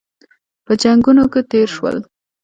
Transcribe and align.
په 0.65 0.73
جنګونو 0.81 1.23
کې 1.31 1.41
تېر 1.51 1.67
شول. 1.75 1.97